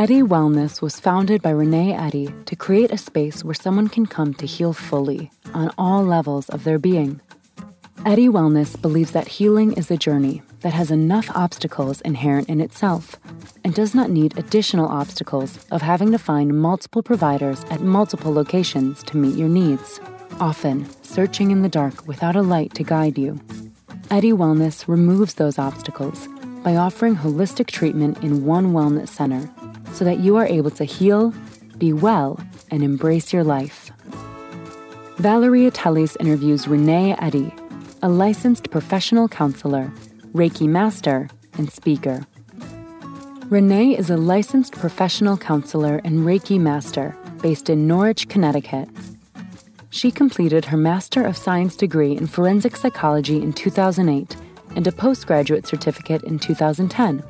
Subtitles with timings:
[0.00, 4.32] Eddy Wellness was founded by Renee Eddy to create a space where someone can come
[4.32, 7.20] to heal fully on all levels of their being.
[8.06, 13.16] Eddy Wellness believes that healing is a journey that has enough obstacles inherent in itself
[13.62, 19.02] and does not need additional obstacles of having to find multiple providers at multiple locations
[19.02, 20.00] to meet your needs,
[20.40, 23.38] often searching in the dark without a light to guide you.
[24.10, 26.26] Eddy Wellness removes those obstacles
[26.64, 29.50] by offering holistic treatment in one wellness center
[30.00, 31.30] so that you are able to heal,
[31.76, 33.90] be well, and embrace your life.
[35.18, 37.52] Valeria Teles interviews Renee Eddy,
[38.00, 39.92] a licensed professional counselor,
[40.32, 42.26] Reiki master, and speaker.
[43.50, 48.88] Renee is a licensed professional counselor and Reiki master based in Norwich, Connecticut.
[49.90, 54.34] She completed her Master of Science degree in forensic psychology in 2008
[54.76, 57.22] and a postgraduate certificate in 2010.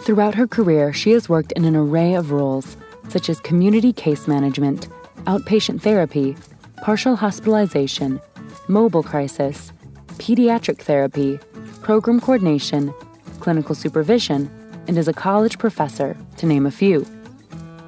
[0.00, 2.76] Throughout her career, she has worked in an array of roles,
[3.08, 4.88] such as community case management,
[5.24, 6.36] outpatient therapy,
[6.82, 8.20] partial hospitalization,
[8.68, 9.72] mobile crisis,
[10.18, 11.38] pediatric therapy,
[11.82, 12.92] program coordination,
[13.40, 14.50] clinical supervision,
[14.86, 17.06] and as a college professor, to name a few.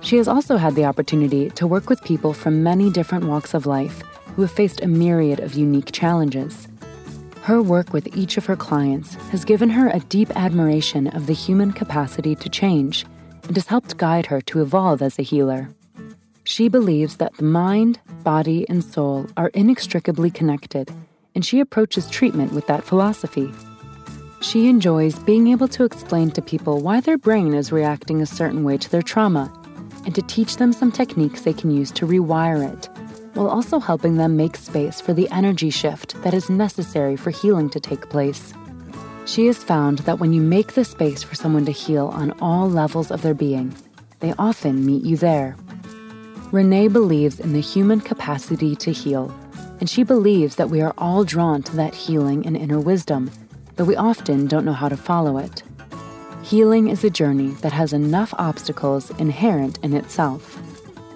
[0.02, 3.66] She has also had the opportunity to work with people from many different walks of
[3.66, 4.02] life
[4.34, 6.68] who have faced a myriad of unique challenges.
[7.42, 11.32] Her work with each of her clients has given her a deep admiration of the
[11.32, 13.06] human capacity to change
[13.44, 15.70] and has helped guide her to evolve as a healer.
[16.44, 20.92] She believes that the mind, body, and soul are inextricably connected,
[21.34, 23.50] and she approaches treatment with that philosophy.
[24.42, 28.64] She enjoys being able to explain to people why their brain is reacting a certain
[28.64, 29.50] way to their trauma
[30.04, 32.89] and to teach them some techniques they can use to rewire it
[33.34, 37.70] while also helping them make space for the energy shift that is necessary for healing
[37.70, 38.52] to take place.
[39.26, 42.68] She has found that when you make the space for someone to heal on all
[42.68, 43.74] levels of their being,
[44.20, 45.56] they often meet you there.
[46.52, 49.32] Renee believes in the human capacity to heal,
[49.78, 53.30] and she believes that we are all drawn to that healing and inner wisdom,
[53.76, 55.62] though we often don't know how to follow it.
[56.42, 60.58] Healing is a journey that has enough obstacles inherent in itself.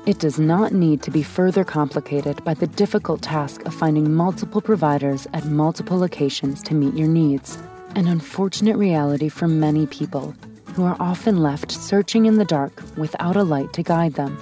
[0.07, 4.61] It does not need to be further complicated by the difficult task of finding multiple
[4.61, 7.57] providers at multiple locations to meet your needs,
[7.97, 10.35] an unfortunate reality for many people
[10.75, 14.37] who are often left searching in the dark without a light to guide them.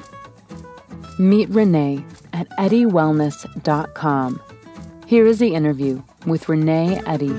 [1.21, 4.43] Meet Renee at eddywellness.com.
[5.07, 7.37] Here is the interview with Renee Eddy.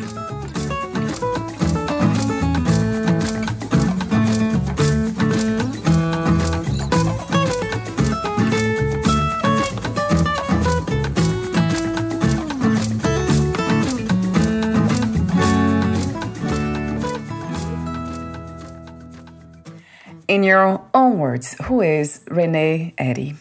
[20.34, 23.36] In your own words, who is Renee Eddy?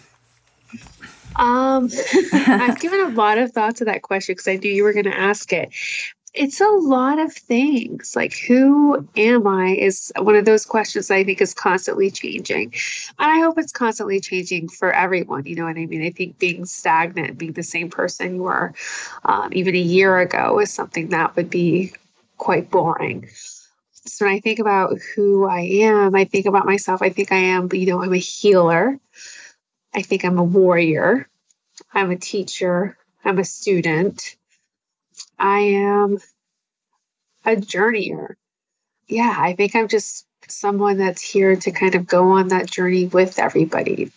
[1.37, 1.89] Um,
[2.33, 5.07] I've given a lot of thought to that question because I knew you were going
[5.07, 5.73] to ask it.
[6.35, 8.15] It's a lot of things.
[8.15, 12.75] Like, who am I is one of those questions I think is constantly changing.
[13.19, 15.47] And I hope it's constantly changing for everyone.
[15.47, 16.03] You know what I mean?
[16.03, 18.75] I think being stagnant, being the same person you were
[19.25, 21.93] um, even a year ago, is something that would be
[22.37, 23.29] quite boring.
[24.05, 27.37] So when I think about who I am, I think about myself, I think I
[27.37, 28.99] am, you know, I'm a healer.
[29.95, 31.29] I think I'm a warrior.
[31.95, 32.97] I'm a teacher.
[33.25, 34.37] I'm a student.
[35.39, 36.19] I am
[37.45, 38.35] a journeyer.
[39.07, 43.07] Yeah, I think I'm just someone that's here to kind of go on that journey
[43.07, 44.11] with everybody,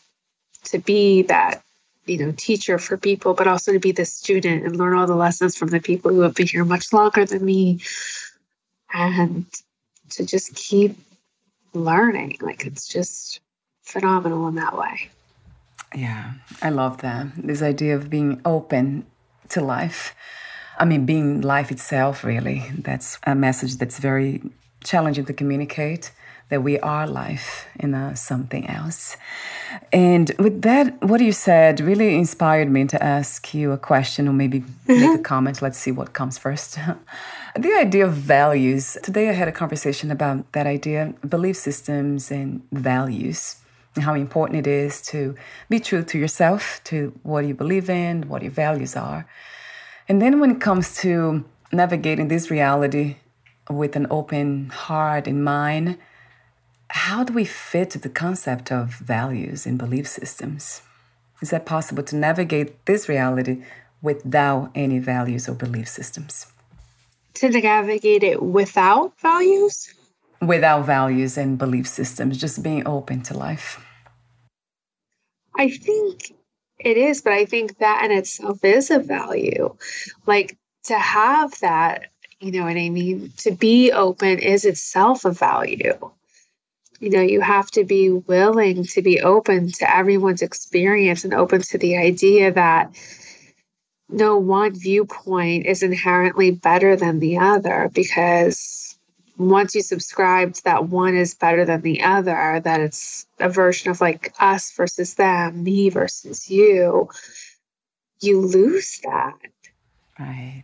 [0.65, 1.61] to be that,
[2.05, 5.15] you know, teacher for people, but also to be the student and learn all the
[5.15, 7.81] lessons from the people who have been here much longer than me.
[8.93, 9.45] And
[10.11, 10.97] to just keep
[11.73, 12.37] learning.
[12.41, 13.41] Like it's just
[13.83, 15.09] phenomenal in that way.
[15.93, 17.27] Yeah, I love that.
[17.37, 19.05] This idea of being open
[19.49, 20.15] to life.
[20.77, 22.63] I mean, being life itself, really.
[22.77, 24.41] That's a message that's very
[24.83, 26.11] challenging to communicate
[26.49, 29.17] that we are life in a something else.
[29.91, 34.33] And with that, what you said really inspired me to ask you a question or
[34.33, 35.21] maybe make a mm-hmm.
[35.23, 35.61] comment.
[35.61, 36.77] Let's see what comes first.
[37.55, 38.97] the idea of values.
[39.01, 43.55] Today I had a conversation about that idea, belief systems and values,
[43.95, 45.35] and how important it is to
[45.69, 49.25] be true to yourself, to what you believe in, what your values are.
[50.07, 53.15] And then when it comes to navigating this reality
[53.69, 55.97] with an open heart and mind,
[56.89, 60.81] how do we fit the concept of values and belief systems?
[61.41, 63.63] Is that possible to navigate this reality
[64.01, 66.47] without any values or belief systems?
[67.35, 69.93] To navigate it without values?
[70.41, 73.83] Without values and belief systems, just being open to life.
[75.57, 76.33] I think
[76.79, 79.75] it is, but I think that in itself is a value.
[80.25, 82.07] Like to have that,
[82.39, 83.33] you know what I mean?
[83.37, 86.11] To be open is itself a value
[87.05, 91.61] you know, you have to be willing to be open to everyone's experience and open
[91.61, 92.95] to the idea that
[94.09, 98.97] no one viewpoint is inherently better than the other because
[99.37, 103.91] once you subscribe to that one is better than the other, that it's a version
[103.91, 107.07] of like us versus them, me versus you,
[108.19, 109.35] you lose that.
[110.19, 110.63] Right.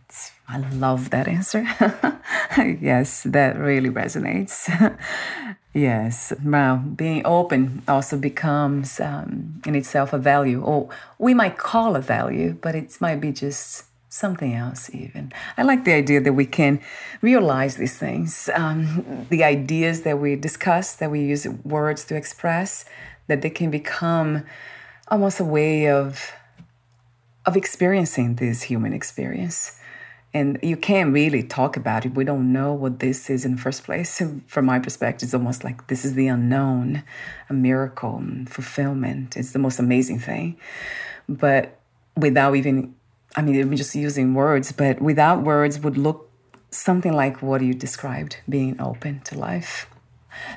[0.52, 1.62] I love that answer.
[2.80, 4.68] yes, that really resonates.
[5.74, 6.30] yes.
[6.44, 6.76] Wow.
[6.76, 12.52] Being open also becomes um, in itself a value, or we might call a value,
[12.60, 15.32] but it might be just something else, even.
[15.56, 16.80] I like the idea that we can
[17.22, 22.84] realize these things, um, the ideas that we discuss, that we use words to express,
[23.28, 24.44] that they can become
[25.08, 26.32] almost a way of
[27.44, 29.80] of experiencing this human experience.
[30.34, 32.14] And you can't really talk about it.
[32.14, 34.22] We don't know what this is in the first place.
[34.46, 37.02] From my perspective, it's almost like this is the unknown,
[37.50, 39.36] a miracle, mm, fulfillment.
[39.36, 40.56] It's the most amazing thing.
[41.28, 41.78] But
[42.16, 42.94] without even,
[43.36, 46.30] I mean, I'm just using words, but without words would look
[46.70, 49.86] something like what you described being open to life.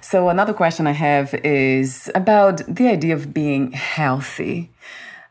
[0.01, 4.71] So, another question I have is about the idea of being healthy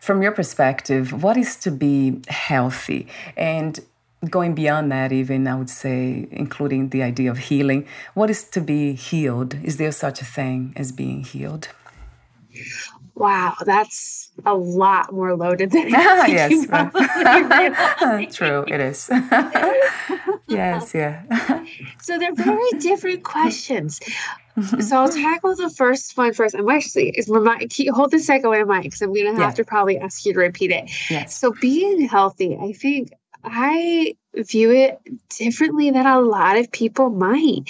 [0.05, 3.09] from your perspective, what is to be healthy?
[3.39, 3.81] And
[4.31, 8.61] going beyond that, even I would say, including the idea of healing, what is to
[8.61, 9.57] be healed?
[9.63, 11.69] Is there such a thing as being healed?
[13.17, 16.67] Wow, that's a lot more loaded than yes,
[18.37, 19.09] true, it is.
[20.49, 21.65] yes, yeah.
[22.03, 24.01] so they're very different questions.
[24.81, 26.57] so I'll tackle the first one first.
[26.57, 29.39] I'm actually is remind keep hold the second one in mind because I'm gonna have
[29.39, 29.51] yeah.
[29.51, 30.91] to probably ask you to repeat it.
[31.09, 31.39] Yes.
[31.39, 33.13] So being healthy, I think
[33.45, 34.99] I view it
[35.29, 37.65] differently than a lot of people might.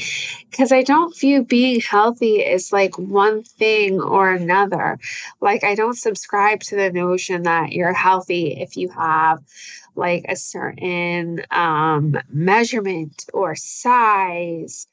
[0.51, 4.99] Because I don't view being healthy as like one thing or another.
[5.41, 9.43] Like, I don't subscribe to the notion that you're healthy if you have
[9.97, 14.87] like a certain um, measurement or size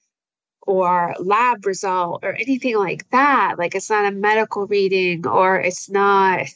[0.62, 3.56] or lab result or anything like that.
[3.58, 6.48] Like it's not a medical reading or it's not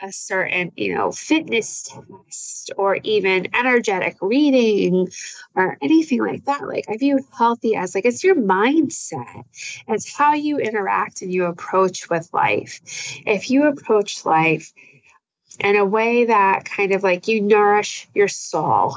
[0.00, 5.08] a certain, you know, fitness test or even energetic reading
[5.54, 6.66] or anything like that.
[6.66, 9.44] Like I view healthy as like it's your mindset.
[9.88, 12.80] It's how you interact and you approach with life.
[13.26, 14.72] If you approach life
[15.60, 18.96] in a way that kind of like you nourish your soul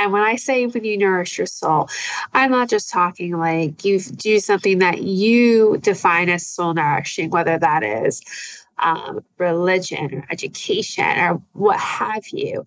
[0.00, 1.90] and when I say when you nourish your soul,
[2.32, 7.58] I'm not just talking like you do something that you define as soul nourishing, whether
[7.58, 8.22] that is
[8.80, 12.64] um, religion or education or what have you.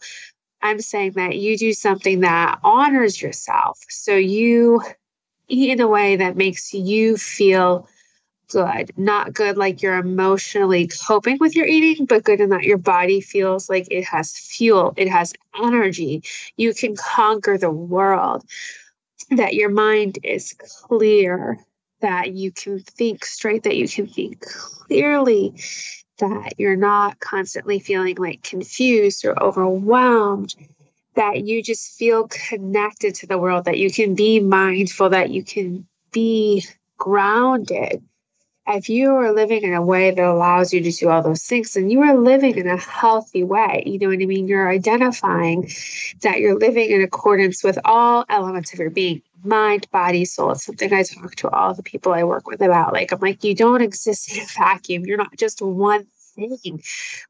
[0.62, 3.80] I'm saying that you do something that honors yourself.
[3.90, 4.82] So you
[5.48, 7.88] eat in a way that makes you feel
[8.50, 12.78] good, not good like you're emotionally coping with your eating, but good in that your
[12.78, 16.24] body feels like it has fuel, it has energy.
[16.56, 18.46] You can conquer the world,
[19.32, 21.58] that your mind is clear,
[22.02, 25.56] that you can think straight, that you can think clearly,
[26.20, 30.56] that you're not constantly feeling like confused or overwhelmed.
[31.16, 35.44] That you just feel connected to the world, that you can be mindful, that you
[35.44, 36.66] can be
[36.98, 38.04] grounded
[38.68, 41.74] if you are living in a way that allows you to do all those things,
[41.74, 43.84] then you are living in a healthy way.
[43.86, 44.48] You know what I mean?
[44.48, 45.70] You're identifying
[46.22, 50.52] that you're living in accordance with all elements of your being mind, body, soul.
[50.52, 52.94] It's something I talk to all the people I work with about.
[52.94, 55.06] Like, I'm like, you don't exist in a vacuum.
[55.06, 56.82] You're not just one thing.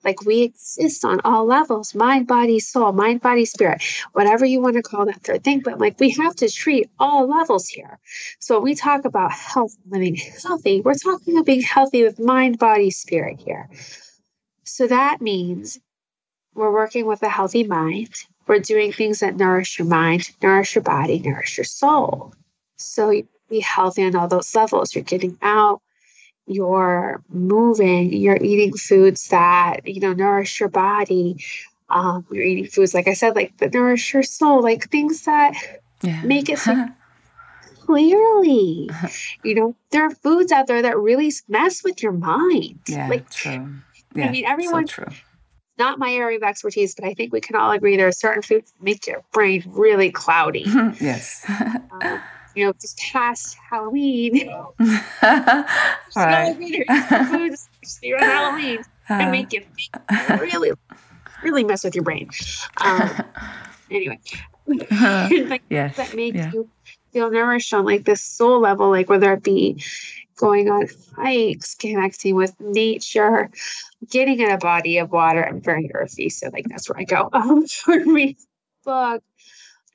[0.03, 3.83] Like we exist on all levels mind, body, soul, mind, body, spirit,
[4.13, 5.61] whatever you want to call that third thing.
[5.61, 7.99] But like we have to treat all levels here.
[8.39, 12.91] So we talk about health, living healthy, we're talking about being healthy with mind, body,
[12.91, 13.69] spirit here.
[14.63, 15.79] So that means
[16.55, 18.13] we're working with a healthy mind.
[18.47, 22.33] We're doing things that nourish your mind, nourish your body, nourish your soul.
[22.77, 24.95] So be healthy on all those levels.
[24.95, 25.81] You're getting out,
[26.45, 31.43] you're moving, you're eating foods that, you know, nourish your body.
[31.89, 35.53] Um, you're eating foods, like I said, like that nourish your soul, like things that
[36.01, 36.21] yeah.
[36.23, 36.87] make it so
[37.85, 38.89] clearly.
[39.43, 42.79] you know, there are foods out there that really mess with your mind.
[42.87, 43.75] Yeah, like, true.
[44.15, 44.87] Yeah, I mean, everyone.
[44.87, 45.13] So true.
[45.79, 48.43] Not my area of expertise, but I think we can all agree there are certain
[48.43, 50.65] foods that make your brain really cloudy.
[51.01, 51.43] yes.
[51.49, 52.21] um,
[52.55, 54.47] you know, just past Halloween.
[56.15, 56.55] right.
[57.29, 57.69] foods
[58.03, 59.63] on Halloween and make you
[60.39, 60.71] really,
[61.43, 62.29] really mess with your brain.
[62.77, 63.09] Um,
[63.91, 64.19] anyway,
[64.67, 65.97] like, yes.
[65.97, 66.51] that makes yeah.
[66.53, 66.69] you
[67.11, 69.83] feel nourished on like this soul level, like whether it be
[70.35, 73.49] going on hikes, connecting with nature,
[74.09, 75.45] getting in a body of water.
[75.45, 77.29] I'm very earthy, so like that's where I go.
[77.33, 78.37] Um, for me,
[78.83, 79.23] book,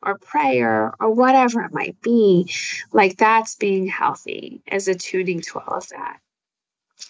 [0.02, 2.50] or prayer or whatever it might be,
[2.93, 6.21] like that's being healthy, is attuning to all of that.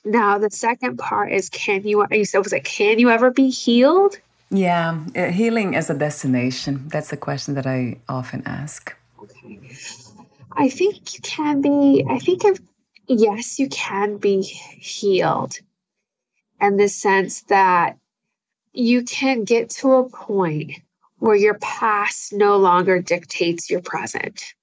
[0.04, 3.50] Now, the second part is can you, you said, was it can you ever be
[3.50, 4.18] healed?
[4.50, 6.88] Yeah, uh, healing as a destination.
[6.88, 8.96] That's a question that I often ask.
[9.22, 9.60] Okay.
[10.52, 12.58] I think you can be, I think if,
[13.06, 15.54] yes, you can be healed
[16.60, 17.98] in the sense that
[18.72, 20.72] you can get to a point
[21.18, 24.54] where your past no longer dictates your present.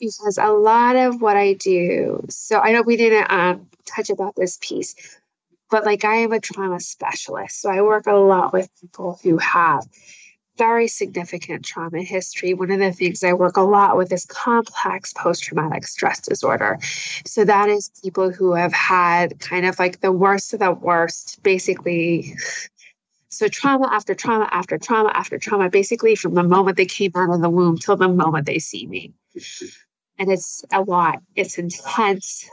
[0.00, 4.34] Because a lot of what I do, so I know we didn't um, touch about
[4.36, 4.94] this piece,
[5.70, 7.60] but like I am a trauma specialist.
[7.60, 9.86] So I work a lot with people who have
[10.56, 12.54] very significant trauma history.
[12.54, 16.78] One of the things I work a lot with is complex post traumatic stress disorder.
[17.26, 21.42] So that is people who have had kind of like the worst of the worst,
[21.42, 22.36] basically
[23.36, 27.34] so trauma after trauma after trauma after trauma, basically from the moment they came out
[27.34, 29.12] of the womb till the moment they see me.
[30.18, 31.18] And it's a lot.
[31.34, 32.48] It's intense.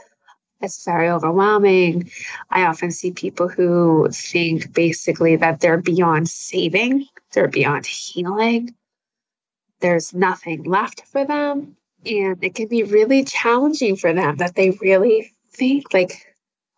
[0.60, 2.10] It's very overwhelming.
[2.50, 8.74] I often see people who think basically that they're beyond saving, they're beyond healing.
[9.80, 11.76] There's nothing left for them.
[12.06, 16.26] And it can be really challenging for them that they really think, like,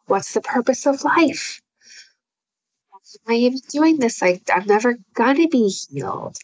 [0.07, 1.61] what's the purpose of life?
[3.27, 4.23] Am I even doing this?
[4.23, 6.39] Like, I'm never gonna be healed.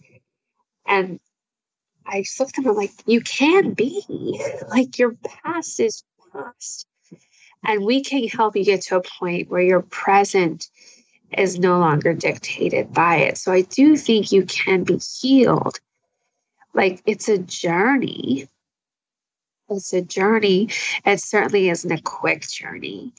[0.86, 1.20] And
[2.06, 4.02] I just looked at him like, you can be.
[4.68, 6.86] Like, your past is past.
[7.64, 10.68] And we can help you get to a point where your present
[11.36, 13.38] is no longer dictated by it.
[13.38, 15.78] So I do think you can be healed.
[16.74, 18.48] Like, it's a journey.
[19.68, 20.70] It's a journey.
[21.04, 23.12] It certainly isn't a quick journey.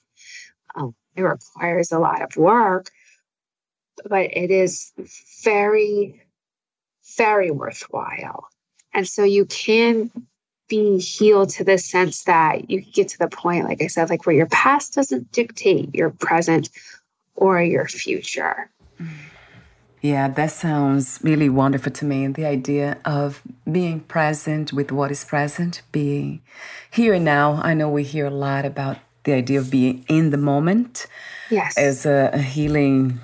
[0.75, 2.89] Um, it requires a lot of work
[4.05, 4.91] but it is
[5.43, 6.21] very,
[7.17, 8.47] very worthwhile.
[8.93, 10.11] And so you can
[10.67, 14.25] be healed to the sense that you get to the point, like I said, like
[14.25, 16.69] where your past doesn't dictate your present
[17.35, 18.69] or your future.
[20.01, 22.27] Yeah, that sounds really wonderful to me.
[22.27, 26.41] The idea of being present with what is present, being
[26.89, 27.61] here and now.
[27.63, 31.05] I know we hear a lot about the idea of being in the moment
[31.51, 31.77] yes.
[31.77, 33.19] as a, a healing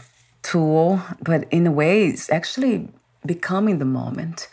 [0.48, 2.88] tool, but in a way, it's actually
[3.26, 4.48] becoming the moment.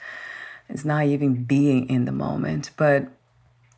[0.68, 3.06] It's not even being in the moment, but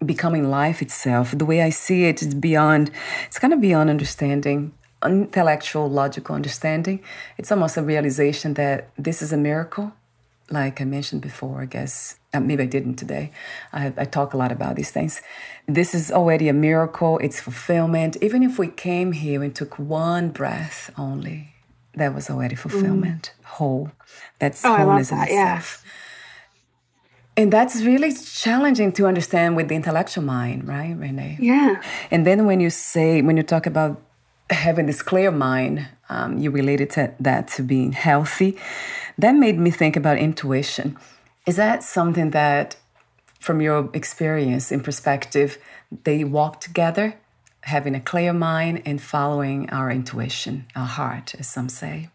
[0.04, 1.36] becoming life itself.
[1.36, 2.90] The way I see it is beyond,
[3.26, 4.72] it's kind of beyond understanding,
[5.04, 7.02] intellectual, logical understanding.
[7.36, 9.92] It's almost a realization that this is a miracle.
[10.48, 13.32] Like I mentioned before, I guess, uh, maybe I didn't today.
[13.72, 15.20] I, I talk a lot about these things.
[15.66, 18.16] This is already a miracle, it's fulfillment.
[18.22, 21.55] Even if we came here and took one breath only,
[21.96, 23.44] that was already fulfillment, mm.
[23.44, 23.90] whole.
[24.38, 25.28] That's oh, wholeness that.
[25.28, 25.82] in itself.
[25.84, 25.92] Yeah.
[27.38, 31.36] And that's really challenging to understand with the intellectual mind, right, Renee?
[31.38, 31.82] Yeah.
[32.10, 34.00] And then when you say, when you talk about
[34.50, 38.56] having this clear mind, um, you related to that to being healthy.
[39.18, 40.96] That made me think about intuition.
[41.46, 42.76] Is that something that,
[43.40, 45.58] from your experience in perspective,
[46.04, 47.14] they walk together?
[47.66, 52.08] Having a clear mind and following our intuition, our heart, as some say?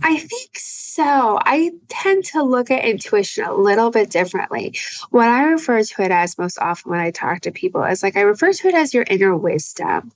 [0.00, 1.38] I think so.
[1.42, 4.76] I tend to look at intuition a little bit differently.
[5.10, 8.16] What I refer to it as most often when I talk to people is like
[8.16, 10.12] I refer to it as your inner wisdom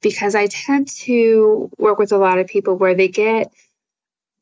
[0.00, 3.52] because I tend to work with a lot of people where they get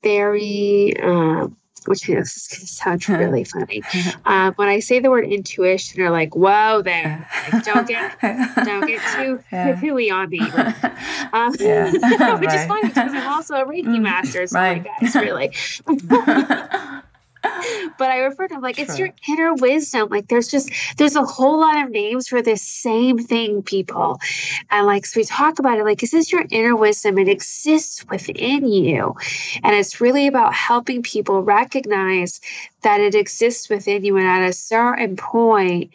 [0.03, 3.83] very um, which is going to sound really funny.
[4.25, 7.29] Um, when I say the word intuition, they're like, "Whoa, there!
[7.53, 9.75] Like, don't get don't get too yeah.
[9.77, 11.93] hooey on me." Um, yeah.
[11.93, 12.03] which
[12.49, 12.61] right.
[12.61, 14.87] is funny because I'm also a Reiki mm, master, so right.
[15.01, 15.53] guys, really.
[17.99, 20.09] But I refer to them like it's your inner wisdom.
[20.11, 24.21] Like there's just there's a whole lot of names for this same thing, people.
[24.71, 27.19] And like so we talk about it like is this your inner wisdom?
[27.19, 29.15] It exists within you.
[29.63, 32.41] And it's really about helping people recognize
[32.83, 34.17] that it exists within you.
[34.17, 35.93] And at a certain point,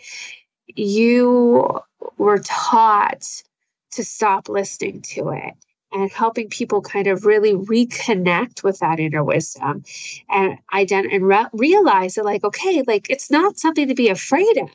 [0.68, 1.80] you
[2.18, 3.44] were taught
[3.92, 5.54] to stop listening to it
[5.92, 9.84] and helping people kind of really reconnect with that inner wisdom.
[10.30, 14.58] And ident- and re- realize that like okay like it's not something to be afraid
[14.58, 14.70] of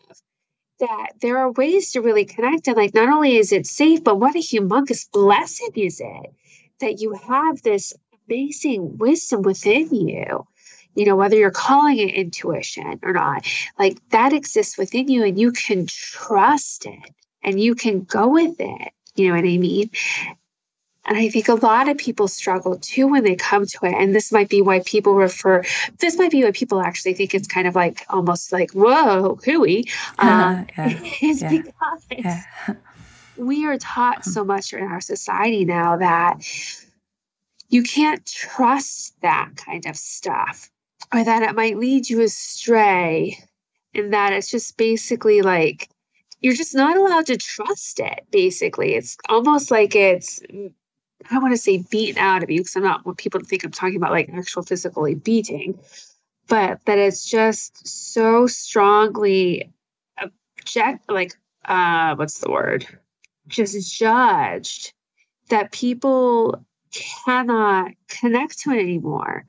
[0.80, 2.68] that there are ways to really connect.
[2.68, 6.34] And like not only is it safe but what a humongous blessing is it
[6.80, 7.94] that you have this
[8.28, 10.46] amazing wisdom within you
[10.96, 13.46] you know whether you're calling it intuition or not.
[13.78, 17.10] Like that exists within you and you can trust it
[17.42, 18.92] and you can go with it.
[19.14, 19.90] You know what i mean
[21.06, 23.94] and I think a lot of people struggle too when they come to it.
[23.94, 25.62] And this might be why people refer,
[26.00, 29.88] this might be why people actually think it's kind of like almost like, whoa, hooey.
[30.18, 31.00] Um, yeah.
[31.22, 31.48] Is yeah.
[31.48, 32.42] because yeah.
[33.36, 36.42] we are taught so much in our society now that
[37.68, 40.70] you can't trust that kind of stuff
[41.12, 43.38] or that it might lead you astray.
[43.94, 45.88] And that it's just basically like,
[46.40, 50.40] you're just not allowed to trust it basically it's almost like it's
[51.24, 53.46] I don't want to say beaten out of you because I'm not what people to
[53.46, 55.78] think I'm talking about like actual physically beating,
[56.46, 59.72] but that it's just so strongly
[60.18, 62.86] object like uh what's the word?
[63.48, 64.92] Just judged
[65.48, 69.46] that people cannot connect to it anymore.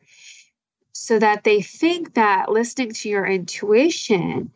[0.93, 4.51] So that they think that listening to your intuition,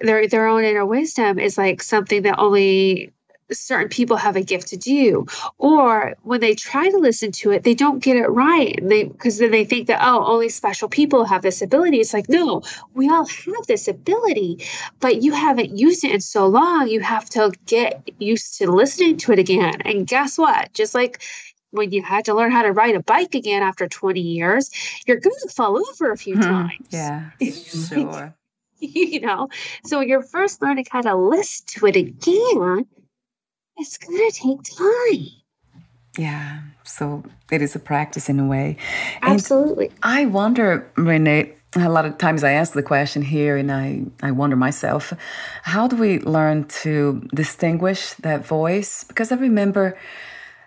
[0.00, 3.13] their their own inner wisdom is like something that only
[3.52, 5.26] certain people have a gift to do.
[5.58, 8.78] Or when they try to listen to it they don't get it right.
[8.80, 12.00] And they because then they think that oh only special people have this ability.
[12.00, 12.62] It's like no
[12.94, 14.64] we all have this ability
[15.00, 19.16] but you haven't used it in so long you have to get used to listening
[19.18, 19.80] to it again.
[19.82, 20.72] And guess what?
[20.72, 21.22] Just like
[21.70, 24.70] when you had to learn how to ride a bike again after 20 years
[25.06, 26.86] you're going to fall over a few hmm, times.
[26.90, 27.30] Yeah.
[27.40, 28.34] Sure.
[28.80, 29.48] You know?
[29.84, 32.84] So when you're first learning how to listen to it again
[33.76, 35.26] it's going to take time.
[36.18, 36.60] Yeah.
[36.84, 38.76] So it is a practice in a way.
[39.22, 39.86] Absolutely.
[39.86, 44.04] And I wonder, Renee, a lot of times I ask the question here and I,
[44.22, 45.12] I wonder myself,
[45.62, 49.04] how do we learn to distinguish that voice?
[49.04, 49.98] Because I remember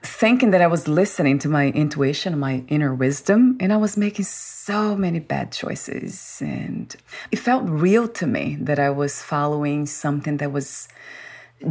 [0.03, 4.25] thinking that I was listening to my intuition, my inner wisdom, and I was making
[4.25, 6.41] so many bad choices.
[6.41, 6.95] And
[7.31, 10.87] it felt real to me that I was following something that was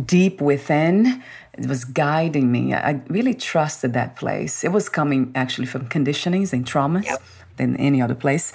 [0.04, 1.22] deep within
[1.58, 2.74] it was guiding me.
[2.74, 4.62] I really trusted that place.
[4.62, 7.22] It was coming actually from conditionings and traumas yep.
[7.56, 8.52] than any other place.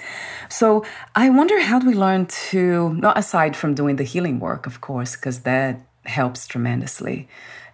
[0.48, 4.66] So i wonder how do we learn to not aside from doing the healing work
[4.66, 7.28] of course because that helps tremendously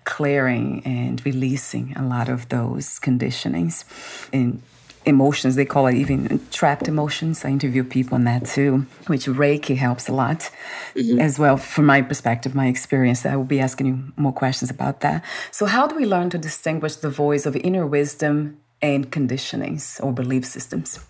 [0.04, 3.84] clearing and releasing a lot of those conditionings
[4.32, 4.62] and
[5.08, 5.56] emotions.
[5.56, 7.44] They call it even trapped emotions.
[7.44, 10.50] I interview people on that too, which Reiki helps a lot
[10.94, 11.20] mm-hmm.
[11.20, 11.56] as well.
[11.56, 15.24] From my perspective, my experience, I will be asking you more questions about that.
[15.50, 20.12] So, how do we learn to distinguish the voice of inner wisdom and conditionings or
[20.12, 21.00] belief systems?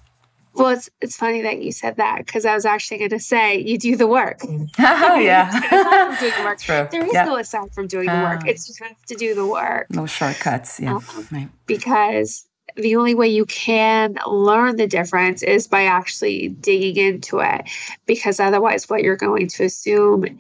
[0.58, 3.61] Well, it's it's funny that you said that because I was actually going to say
[3.61, 4.40] you do the work.
[4.78, 5.50] yeah,
[6.20, 6.58] doing the work.
[6.68, 6.88] True.
[6.90, 7.24] There is yeah.
[7.24, 8.42] no aside from doing the work.
[8.42, 9.88] Uh, it's just have to do the work.
[9.90, 10.80] No shortcuts.
[10.80, 11.48] Yeah, um, right.
[11.66, 12.47] because
[12.78, 17.68] the only way you can learn the difference is by actually digging into it
[18.06, 20.38] because otherwise what you're going to assume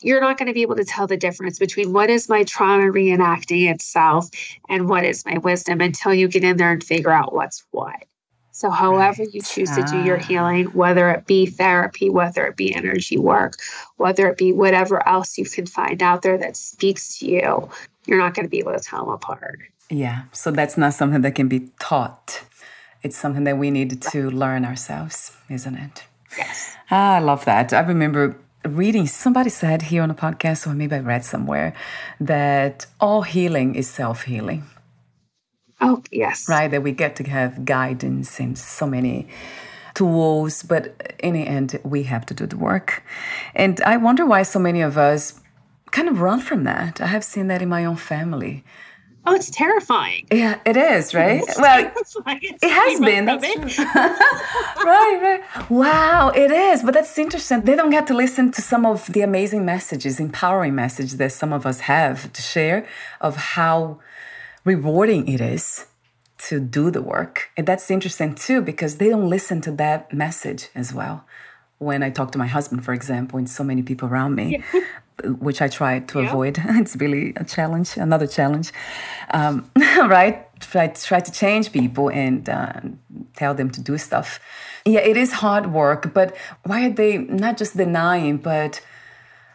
[0.00, 2.90] you're not going to be able to tell the difference between what is my trauma
[2.90, 4.28] reenacting itself
[4.68, 8.04] and what is my wisdom until you get in there and figure out what's what.
[8.50, 10.22] So however you choose to do your ah.
[10.22, 13.54] healing whether it be therapy whether it be energy work
[13.96, 17.68] whether it be whatever else you can find out there that speaks to you
[18.06, 19.60] you're not going to be able to tell them apart
[19.90, 20.22] yeah.
[20.32, 22.44] So that's not something that can be taught.
[23.02, 26.04] It's something that we need to learn ourselves, isn't it?
[26.38, 26.76] Yes.
[26.90, 27.72] Ah, I love that.
[27.72, 31.74] I remember reading, somebody said here on a podcast, or maybe I read somewhere,
[32.20, 34.64] that all healing is self healing.
[35.80, 36.48] Oh, yes.
[36.48, 36.70] Right?
[36.70, 39.26] That we get to have guidance and so many
[39.94, 43.02] tools, but in the end, we have to do the work.
[43.54, 45.40] And I wonder why so many of us
[45.90, 47.00] kind of run from that.
[47.00, 48.64] I have seen that in my own family.
[49.24, 50.26] Oh, it's terrifying.
[50.32, 51.40] Yeah, it is, right?
[51.42, 51.92] It's well,
[52.26, 53.24] it has been.
[53.24, 55.70] That's right, right.
[55.70, 56.82] Wow, it is.
[56.82, 57.60] But that's interesting.
[57.60, 61.52] They don't get to listen to some of the amazing messages, empowering messages that some
[61.52, 62.84] of us have to share
[63.20, 64.00] of how
[64.64, 65.86] rewarding it is
[66.48, 67.50] to do the work.
[67.56, 71.24] And that's interesting too, because they don't listen to that message as well.
[71.78, 74.80] When I talk to my husband, for example, and so many people around me, yeah.
[75.24, 76.28] which I try to yeah.
[76.28, 78.72] avoid, it's really a challenge, another challenge,
[79.30, 80.48] um, right?
[80.60, 82.80] Try, try to change people and uh,
[83.36, 84.40] tell them to do stuff.
[84.84, 88.80] Yeah, it is hard work, but why are they not just denying, but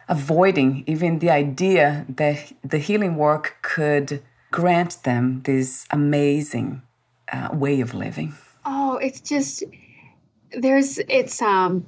[0.08, 6.82] avoiding even the idea that the healing work could grant them this amazing
[7.32, 8.34] uh, way of living?
[8.64, 9.64] Oh, it's just
[10.52, 11.84] there's it's um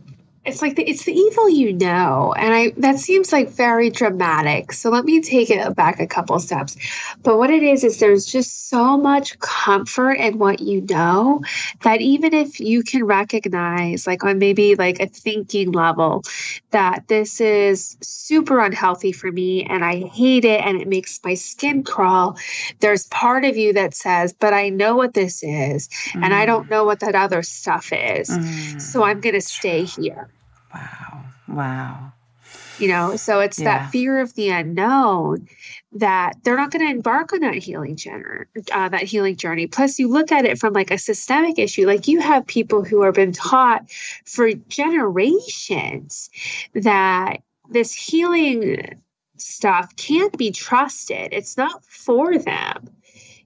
[0.47, 4.73] it's like the, it's the evil you know and i that seems like very dramatic
[4.73, 6.77] so let me take it back a couple steps
[7.23, 11.43] but what it is is there's just so much comfort in what you know
[11.83, 16.23] that even if you can recognize like on maybe like a thinking level
[16.71, 21.35] that this is super unhealthy for me and i hate it and it makes my
[21.35, 22.39] skin crawl
[22.81, 26.25] there's part of you that says but i know what this is mm.
[26.25, 26.71] and i don't mm.
[26.71, 28.81] know what that other stuff is mm.
[28.81, 30.30] so i'm going to stay here
[30.75, 31.25] Wow.
[31.49, 32.13] Wow.
[32.79, 33.65] You know, so it's yeah.
[33.79, 35.47] that fear of the unknown
[35.93, 39.67] that they're not going to embark on that healing journey, uh, that healing journey.
[39.67, 41.87] Plus, you look at it from like a systemic issue.
[41.87, 43.91] Like you have people who have been taught
[44.25, 46.31] for generations
[46.75, 48.99] that this healing
[49.37, 51.29] stuff can't be trusted.
[51.33, 52.89] It's not for them.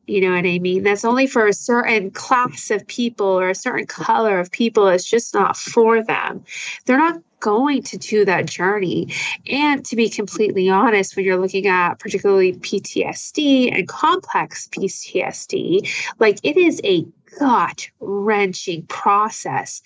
[0.07, 0.83] You know what I mean?
[0.83, 4.88] That's only for a certain class of people or a certain color of people.
[4.88, 6.45] It's just not for them.
[6.85, 9.12] They're not going to do that journey.
[9.51, 16.38] And to be completely honest, when you're looking at particularly PTSD and complex PTSD, like
[16.43, 17.07] it is a
[17.38, 19.83] gut wrenching process.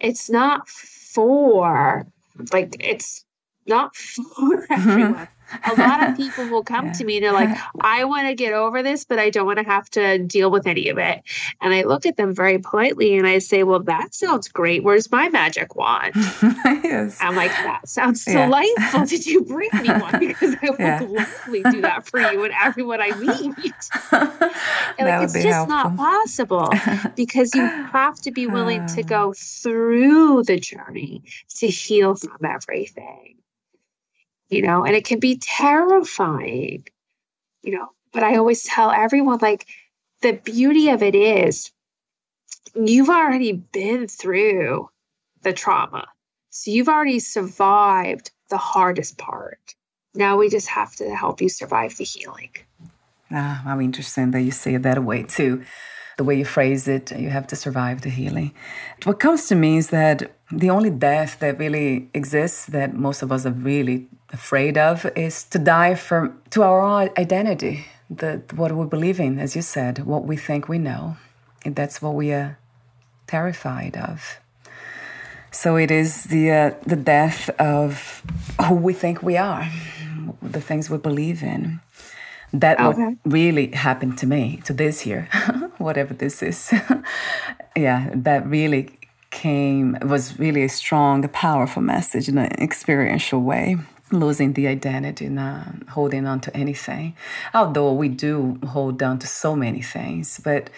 [0.00, 2.06] It's not for,
[2.52, 3.24] like, it's
[3.66, 4.22] not for
[4.66, 4.72] mm-hmm.
[4.72, 5.28] everyone
[5.64, 6.92] a lot of people will come yeah.
[6.92, 9.58] to me and they're like, I want to get over this, but I don't want
[9.58, 11.22] to have to deal with any of it.
[11.60, 14.82] And I look at them very politely and I say, Well, that sounds great.
[14.82, 16.12] Where's my magic wand?
[16.14, 17.18] yes.
[17.20, 18.46] I'm like, That sounds yeah.
[18.46, 19.06] delightful.
[19.06, 20.12] Did you bring me one?
[20.32, 21.04] Because I will yeah.
[21.04, 23.74] gladly do that for you and everyone I meet.
[24.12, 24.30] and
[25.00, 25.66] like, it's just helpful.
[25.66, 26.70] not possible
[27.16, 31.22] because you have to be willing to go through the journey
[31.56, 33.36] to heal from everything
[34.52, 36.84] you know, and it can be terrifying,
[37.62, 37.88] you know.
[38.12, 39.66] But I always tell everyone, like,
[40.20, 41.72] the beauty of it is
[42.74, 44.88] you've already been through
[45.42, 46.06] the trauma.
[46.50, 49.74] So you've already survived the hardest part.
[50.14, 52.50] Now we just have to help you survive the healing.
[53.30, 55.64] Ah, how interesting that you say it that way too
[56.18, 58.52] the way you phrase it, you have to survive the healing.
[59.04, 63.32] What comes to me is that the only death that really exists that most of
[63.32, 68.86] us are really afraid of is to die for to our identity, the what we
[68.86, 71.16] believe in, as you said, what we think we know.
[71.64, 72.58] And that's what we are
[73.26, 74.40] terrified of.
[75.50, 78.22] So it is the uh, the death of
[78.66, 79.68] who we think we are,
[80.40, 81.80] the things we believe in.
[82.54, 83.02] That okay.
[83.02, 85.28] what really happened to me to this year,
[85.82, 86.72] whatever this is.
[87.76, 88.98] yeah, that really
[89.30, 93.76] came was really a strong, powerful message in an experiential way.
[94.10, 97.16] Losing the identity, not holding on to anything.
[97.54, 100.68] Although we do hold on to so many things, but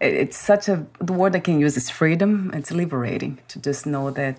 [0.00, 2.52] it's such a the word I can use is freedom.
[2.54, 4.38] It's liberating to just know that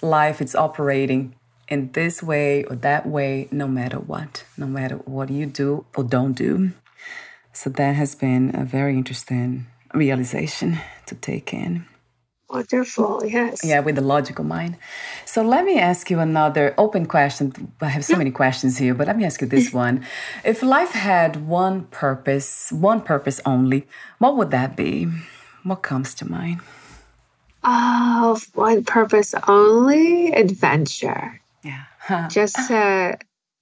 [0.00, 1.34] life is operating
[1.68, 6.04] in this way or that way, no matter what, no matter what you do or
[6.04, 6.72] don't do.
[7.54, 11.86] So that has been a very interesting realization to take in.
[12.50, 13.64] Oh, Wonderful, yes.
[13.64, 14.76] Yeah, with the logical mind.
[15.24, 17.72] So let me ask you another open question.
[17.80, 20.04] I have so many questions here, but let me ask you this one.
[20.44, 23.86] If life had one purpose, one purpose only,
[24.18, 25.08] what would that be?
[25.62, 26.60] What comes to mind?
[27.62, 30.32] Oh, one purpose only?
[30.32, 31.40] Adventure.
[31.62, 31.84] Yeah.
[32.28, 33.16] Just to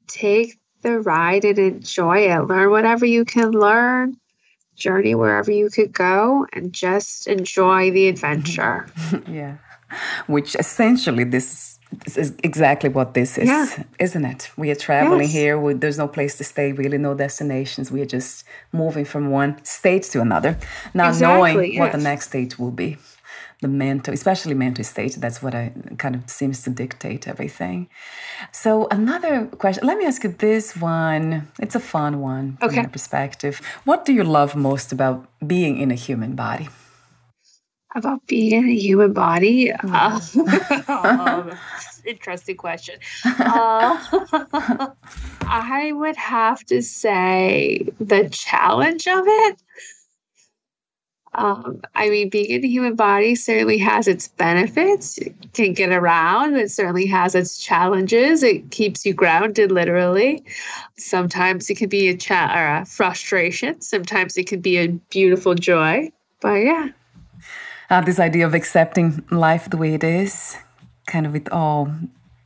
[0.08, 2.40] take the ride and enjoy it.
[2.46, 4.16] Learn whatever you can learn,
[4.76, 8.86] journey wherever you could go, and just enjoy the adventure.
[9.28, 9.56] yeah.
[10.26, 13.66] Which essentially, this This is exactly what this is, yeah.
[13.98, 14.50] isn't it?
[14.56, 15.32] We are traveling yes.
[15.32, 15.60] here.
[15.60, 17.92] We, there's no place to stay, really, no destinations.
[17.92, 20.56] We are just moving from one state to another,
[20.94, 21.80] not exactly, knowing yes.
[21.80, 22.96] what the next state will be.
[23.62, 27.88] The mental, especially mental state, that's what I kind of seems to dictate everything.
[28.50, 29.86] So another question.
[29.86, 31.48] Let me ask you this one.
[31.60, 32.80] It's a fun one from okay.
[32.80, 33.60] your perspective.
[33.84, 36.68] What do you love most about being in a human body?
[37.94, 39.70] About being in a human body?
[39.70, 39.94] Mm.
[40.88, 41.56] Uh,
[42.04, 42.98] interesting question.
[43.24, 43.96] Uh,
[45.42, 49.61] I would have to say the challenge of it.
[51.34, 55.16] Um, I mean, being in the human body certainly has its benefits.
[55.16, 56.56] It can get around.
[56.56, 58.42] It certainly has its challenges.
[58.42, 60.44] It keeps you grounded, literally.
[60.98, 63.80] Sometimes it can be a, cha- or a frustration.
[63.80, 66.12] Sometimes it can be a beautiful joy.
[66.40, 66.88] But yeah.
[67.88, 70.56] Uh, this idea of accepting life the way it is,
[71.06, 71.92] kind of with all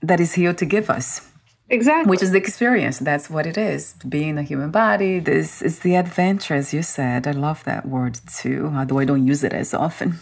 [0.03, 1.29] that is here to give us.
[1.68, 2.09] Exactly.
[2.09, 3.00] Which is the experience.
[3.00, 3.94] That's what it is.
[4.09, 5.18] Being a human body.
[5.18, 7.26] This is the adventure, as you said.
[7.26, 10.20] I love that word too, although I don't use it as often.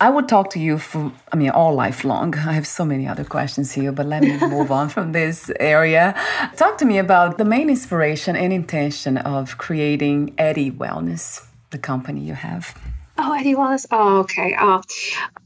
[0.00, 2.36] I would talk to you for, I mean, all life long.
[2.36, 6.14] I have so many other questions here, but let me move on from this area.
[6.56, 12.20] Talk to me about the main inspiration and intention of creating Eddy Wellness, the company
[12.20, 12.78] you have.
[13.18, 13.86] Oh, Eddy Wellness.
[13.90, 14.54] Oh, okay.
[14.60, 14.82] Oh,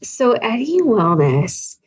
[0.02, 1.78] so Eddy Wellness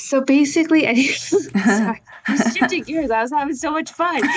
[0.00, 3.10] so basically, I sorry, I'm shifting gears.
[3.10, 4.20] I was having so much fun.
[4.24, 4.28] I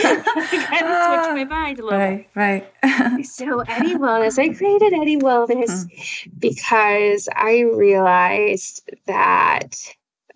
[0.69, 1.99] had to switch my mind a little.
[1.99, 3.25] Right, right.
[3.25, 6.39] so Eddy Wellness, I created Eddy Wellness mm.
[6.39, 9.75] because I realized that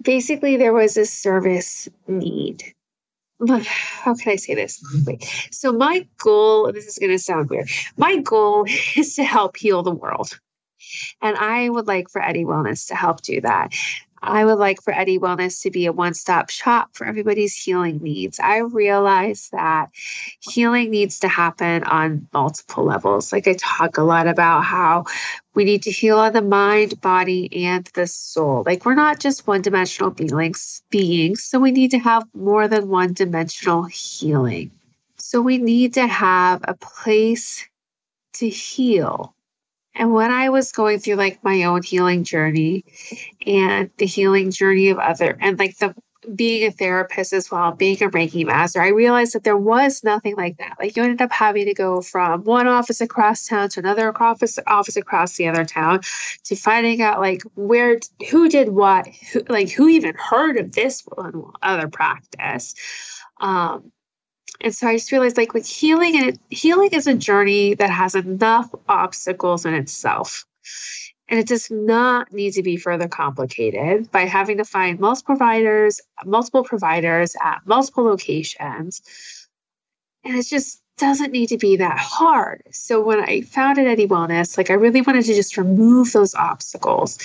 [0.02, 2.64] basically there was a service need.
[3.48, 4.84] How can I say this?
[5.06, 5.24] Wait.
[5.52, 7.70] So my goal, this is going to sound weird.
[7.96, 10.40] My goal is to help heal the world.
[11.22, 13.74] And I would like for Eddy Wellness to help do that.
[14.22, 18.00] I would like for Eddy Wellness to be a one stop shop for everybody's healing
[18.00, 18.40] needs.
[18.40, 19.90] I realize that
[20.40, 23.32] healing needs to happen on multiple levels.
[23.32, 25.06] Like I talk a lot about how
[25.54, 28.64] we need to heal on the mind, body, and the soul.
[28.66, 32.90] Like we're not just one dimensional beings, beings, so we need to have more than
[32.90, 34.72] one dimensional healing.
[35.18, 37.68] So we need to have a place
[38.34, 39.34] to heal
[39.98, 42.86] and when I was going through like my own healing journey
[43.46, 45.96] and the healing journey of other and like the
[46.36, 50.36] being a therapist as well, being a Reiki master, I realized that there was nothing
[50.36, 50.76] like that.
[50.80, 54.60] Like you ended up having to go from one office across town to another office
[54.68, 56.02] office across the other town
[56.46, 61.02] to finding out like where who did what, who, like who even heard of this
[61.02, 62.76] one other practice.
[63.40, 63.92] Um,
[64.62, 68.16] and so I just realized like with healing and healing is a journey that has
[68.16, 70.46] enough obstacles in itself.
[71.30, 76.00] And it does not need to be further complicated by having to find multiple providers,
[76.26, 79.02] multiple providers at multiple locations.
[80.24, 82.64] And it just doesn't need to be that hard.
[82.72, 87.20] So when I founded Eddy Wellness, like I really wanted to just remove those obstacles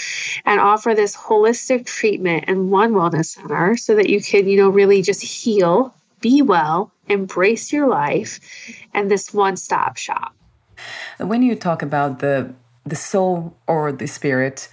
[0.44, 4.68] and offer this holistic treatment in one wellness center so that you could, you know,
[4.68, 8.40] really just heal, be well, embrace your life,
[8.94, 10.34] and this one stop shop.
[11.18, 12.54] When you talk about the
[12.84, 14.68] the soul or the spirit,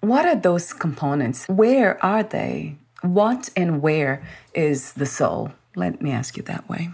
[0.00, 1.46] what are those components?
[1.48, 2.76] Where are they?
[3.02, 4.22] What and where
[4.54, 5.52] is the soul?
[5.74, 6.90] Let me ask you that way.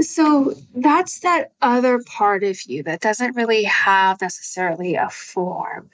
[0.00, 5.90] So that's that other part of you that doesn't really have necessarily a form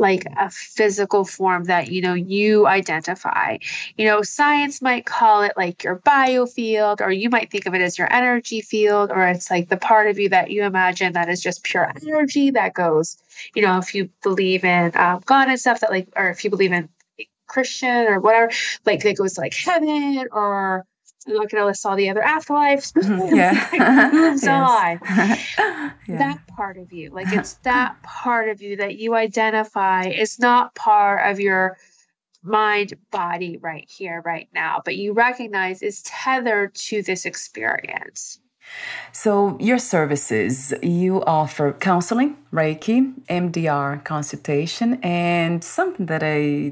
[0.00, 3.58] like a physical form that you know you identify.
[3.96, 7.82] You know science might call it like your biofield or you might think of it
[7.82, 11.28] as your energy field or it's like the part of you that you imagine that
[11.28, 13.18] is just pure energy that goes
[13.54, 16.50] you know if you believe in um, god and stuff that like or if you
[16.50, 16.88] believe in
[17.46, 18.50] christian or whatever
[18.86, 20.86] like it goes to like heaven or
[21.26, 22.92] I'm not going to list all the other afterlives.
[23.34, 24.10] Yeah.
[24.12, 25.00] moves on.
[25.08, 25.92] yeah.
[26.08, 30.74] That part of you, like it's that part of you that you identify is not
[30.74, 31.76] part of your
[32.42, 38.40] mind body right here, right now, but you recognize is tethered to this experience.
[39.12, 46.70] So, your services, you offer counseling, Reiki, EMDR consultation, and something that I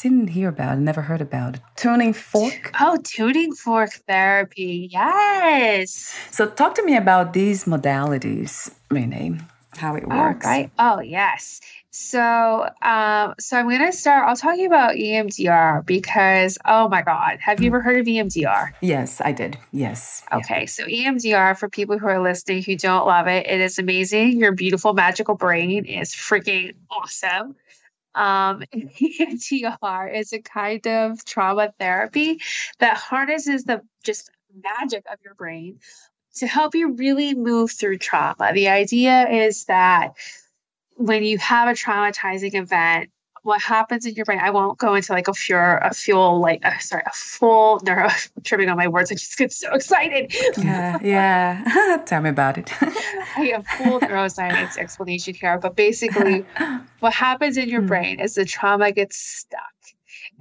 [0.00, 2.72] didn't hear about, never heard about tuning fork.
[2.78, 4.88] Oh, tuning fork therapy.
[4.90, 6.14] Yes.
[6.30, 9.38] So, talk to me about these modalities, Renee,
[9.76, 10.44] how it works.
[10.44, 10.70] Right.
[10.78, 11.60] Oh, yes.
[11.94, 14.26] So, um, so I'm going to start.
[14.26, 18.72] I'll talk about EMDR because, oh my God, have you ever heard of EMDR?
[18.80, 19.58] Yes, I did.
[19.72, 20.22] Yes.
[20.32, 20.60] Okay.
[20.60, 20.66] Yeah.
[20.66, 24.40] So, EMDR, for people who are listening who don't love it, it is amazing.
[24.40, 27.56] Your beautiful, magical brain is freaking awesome.
[28.14, 32.40] Um, EMDR is a kind of trauma therapy
[32.78, 34.30] that harnesses the just
[34.64, 35.78] magic of your brain
[36.36, 38.52] to help you really move through trauma.
[38.54, 40.14] The idea is that
[41.04, 43.10] when you have a traumatizing event,
[43.42, 44.38] what happens in your brain.
[44.40, 48.08] I won't go into like a pure, a fuel, like uh, sorry, a full neuro
[48.44, 49.10] tripping on my words.
[49.10, 50.32] I just get so excited.
[50.56, 52.02] Yeah, yeah.
[52.06, 52.70] Tell me about it.
[52.80, 56.46] I have full neuroscience explanation here, but basically,
[57.00, 57.88] what happens in your hmm.
[57.88, 59.60] brain is the trauma gets stuck.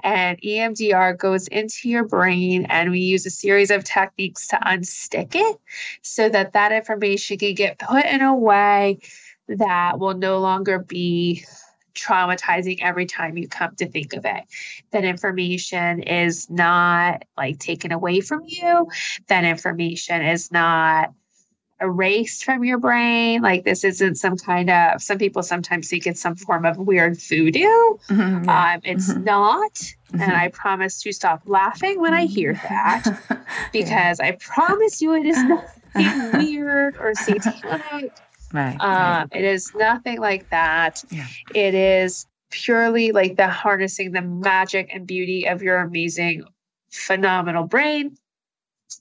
[0.03, 5.35] And EMDR goes into your brain, and we use a series of techniques to unstick
[5.35, 5.57] it
[6.01, 8.99] so that that information can get put in a way
[9.47, 11.45] that will no longer be
[11.93, 14.43] traumatizing every time you come to think of it.
[14.91, 18.87] That information is not like taken away from you,
[19.27, 21.13] that information is not
[21.81, 23.41] erased from your brain.
[23.41, 27.19] Like this isn't some kind of some people sometimes think it's some form of weird
[27.19, 27.65] voodoo.
[27.65, 28.73] Mm-hmm, yeah.
[28.75, 29.23] um, it's mm-hmm.
[29.23, 29.73] not.
[29.73, 30.21] Mm-hmm.
[30.21, 33.03] And I promise to stop laughing when I hear that
[33.73, 34.27] because yeah.
[34.27, 38.13] I promise you it is nothing weird or satanic.
[38.53, 41.03] Right, um, It is nothing like that.
[41.09, 41.27] Yeah.
[41.53, 46.43] It is purely like the harnessing the magic and beauty of your amazing,
[46.91, 48.17] phenomenal brain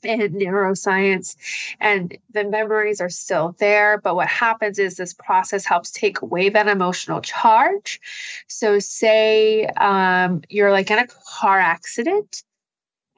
[0.05, 1.37] and neuroscience.
[1.81, 3.99] And the memories are still there.
[3.99, 8.01] But what happens is this process helps take away that emotional charge.
[8.47, 11.07] So, say um, you're like in a
[11.41, 12.45] car accident.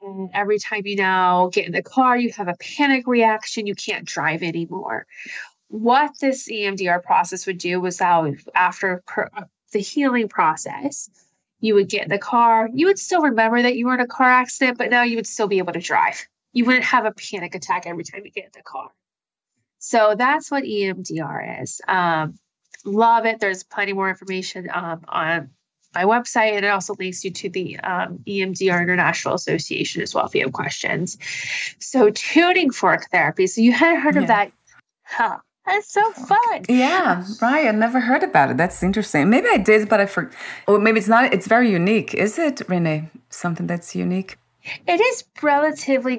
[0.01, 3.67] And every time you now get in the car, you have a panic reaction.
[3.67, 5.05] You can't drive anymore
[5.69, 9.03] what this EMDR process would do was that after
[9.71, 11.09] the healing process,
[11.59, 12.69] you would get in the car.
[12.73, 15.27] You would still remember that you were in a car accident, but now you would
[15.27, 16.27] still be able to drive.
[16.51, 18.89] You wouldn't have a panic attack every time you get in the car.
[19.79, 21.81] So that's what EMDR is.
[21.87, 22.37] Um,
[22.85, 23.39] love it.
[23.39, 25.49] There's plenty more information um, on
[25.95, 30.25] my website, and it also links you to the um, EMDR International Association as well
[30.25, 31.17] if you have questions.
[31.79, 33.47] So, tuning fork therapy.
[33.47, 34.21] So, you hadn't heard yeah.
[34.21, 34.51] of that?
[35.03, 35.39] Huh.
[35.65, 36.65] That's so fun.
[36.67, 37.67] Yeah, right.
[37.67, 38.57] I never heard about it.
[38.57, 39.29] That's interesting.
[39.29, 40.33] Maybe I did, but I forgot.
[40.67, 41.33] Or maybe it's not.
[41.33, 42.13] It's very unique.
[42.13, 43.09] Is it, Renee?
[43.29, 44.37] Something that's unique?
[44.87, 46.17] It is relatively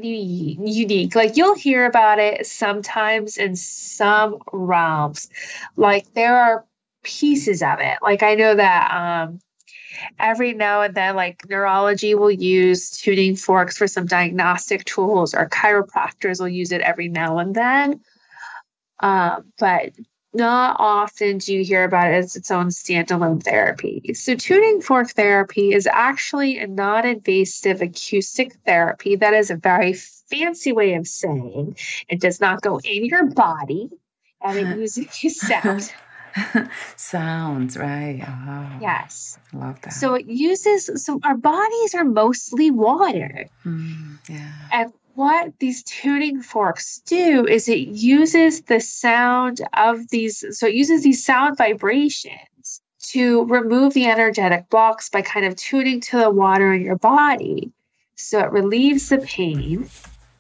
[0.61, 1.15] unique.
[1.15, 5.29] Like you'll hear about it sometimes in some realms.
[5.77, 6.65] Like there are
[7.03, 7.99] pieces of it.
[8.03, 9.41] Like I know that um,
[10.19, 15.49] every now and then, like neurology will use tuning forks for some diagnostic tools, or
[15.49, 18.01] chiropractors will use it every now and then
[19.01, 19.93] uh, but
[20.35, 24.15] not often do you hear about it as its own standalone therapy.
[24.15, 29.17] So, tuning fork therapy is actually a non invasive acoustic therapy.
[29.17, 31.77] That is a very fancy way of saying
[32.09, 33.91] it does not go in your body
[34.43, 35.93] and it uses sound.
[36.97, 38.21] Sounds right.
[38.27, 39.39] Oh, yes.
[39.53, 39.93] Love that.
[39.93, 43.47] So it uses, so our bodies are mostly water.
[43.65, 44.53] Mm, yeah.
[44.73, 50.75] And what these tuning forks do is it uses the sound of these, so it
[50.75, 56.31] uses these sound vibrations to remove the energetic blocks by kind of tuning to the
[56.31, 57.71] water in your body.
[58.17, 59.89] So it relieves the pain.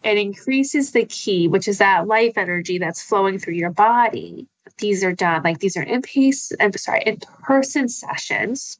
[0.02, 4.48] It increases the ki, which is that life energy that's flowing through your body.
[4.78, 8.78] These are done like these are in pace, I'm sorry, in person sessions.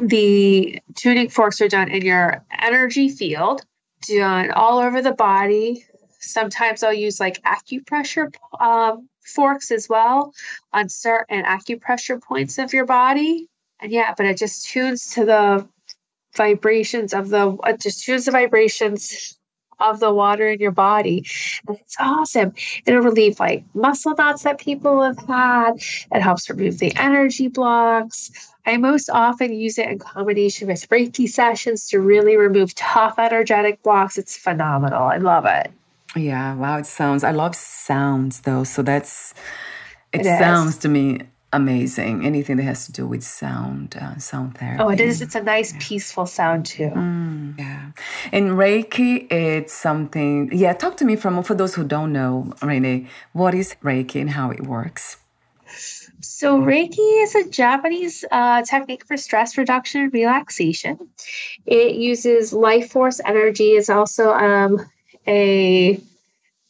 [0.00, 3.64] The tuning forks are done in your energy field
[4.00, 5.84] done all over the body.
[6.20, 10.32] Sometimes I'll use like acupressure um, forks as well
[10.72, 13.48] on certain acupressure points of your body.
[13.80, 15.68] And yeah, but it just tunes to the
[16.36, 19.37] vibrations of the, it just tunes the vibrations
[19.80, 21.26] of the water in your body.
[21.66, 22.54] And it's awesome.
[22.86, 25.72] It'll relieve like muscle knots that people have had.
[26.12, 28.30] It helps remove the energy blocks.
[28.66, 33.82] I most often use it in combination with Reiki sessions to really remove tough energetic
[33.82, 34.18] blocks.
[34.18, 35.02] It's phenomenal.
[35.02, 35.70] I love it.
[36.16, 38.64] Yeah, wow, it sounds I love sounds though.
[38.64, 39.34] So that's
[40.12, 40.78] it, it sounds is.
[40.78, 41.20] to me
[41.52, 42.24] amazing.
[42.24, 44.82] Anything that has to do with sound, uh, sound therapy.
[44.82, 45.22] Oh, it is.
[45.22, 45.78] It's a nice, yeah.
[45.80, 46.90] peaceful sound too.
[46.90, 47.90] Mm, yeah.
[48.32, 50.50] In Reiki, it's something.
[50.52, 53.08] Yeah, talk to me from for those who don't know, Renee.
[53.32, 55.18] What is Reiki and how it works?
[56.20, 60.98] So, Reiki is a Japanese uh, technique for stress reduction and relaxation.
[61.66, 64.78] It uses life force energy, It's also um,
[65.26, 66.00] a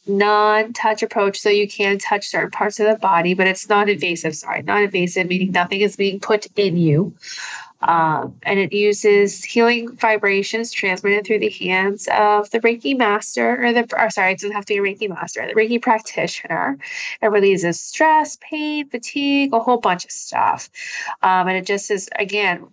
[0.09, 1.39] non touch approach.
[1.39, 4.35] So, you can touch certain parts of the body, but it's non invasive.
[4.35, 7.15] Sorry, non invasive, meaning nothing is being put in you.
[7.81, 13.71] Um, and it uses healing vibrations transmitted through the hands of the Reiki master, or
[13.71, 16.77] the, or sorry, it doesn't have to be a Reiki master, the Reiki practitioner.
[17.21, 20.69] It releases stress, pain, fatigue, a whole bunch of stuff.
[21.21, 22.67] Um, and it just is, again,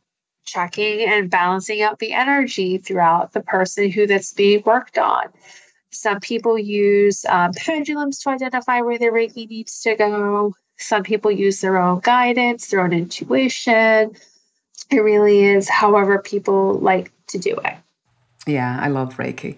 [0.45, 5.27] checking and balancing out the energy throughout the person who that's being worked on.
[5.93, 10.55] Some people use um, pendulums to identify where their Reiki needs to go.
[10.77, 14.17] Some people use their own guidance, their own intuition.
[14.91, 17.75] It really is however people like to do it.
[18.47, 19.57] Yeah, I love Reiki.